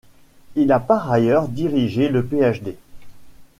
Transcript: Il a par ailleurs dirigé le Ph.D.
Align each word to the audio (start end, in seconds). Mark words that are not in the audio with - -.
Il 0.55 0.71
a 0.71 0.79
par 0.79 1.11
ailleurs 1.11 1.47
dirigé 1.47 2.09
le 2.09 2.25
Ph.D. 2.25 2.75